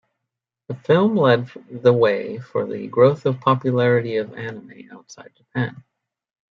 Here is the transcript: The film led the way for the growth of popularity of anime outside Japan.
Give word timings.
The 0.67 0.73
film 0.73 1.15
led 1.15 1.51
the 1.69 1.93
way 1.93 2.39
for 2.39 2.65
the 2.65 2.87
growth 2.87 3.27
of 3.27 3.39
popularity 3.39 4.17
of 4.17 4.33
anime 4.33 4.89
outside 4.91 5.29
Japan. 5.35 5.83